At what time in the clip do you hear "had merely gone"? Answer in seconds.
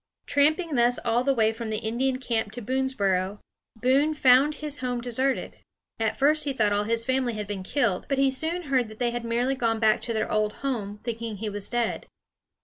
9.11-9.77